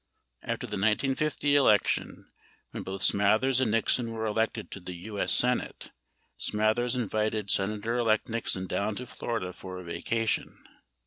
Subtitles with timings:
[0.45, 2.31] 12 After the 1950 elec tion,
[2.71, 5.31] when both Smathers and Nixon were elected to the TT.S.
[5.31, 5.91] Senate,
[6.39, 10.57] Smathers invited Senator elect Nixon down to Florida for a vacation.